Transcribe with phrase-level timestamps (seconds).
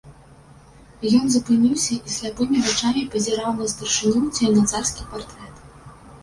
[1.17, 5.55] Ён запыніўся і сляпымі вачамі пазіраў на старшыню ці на царскі партрэт.